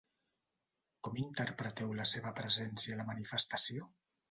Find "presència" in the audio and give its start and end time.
2.41-2.97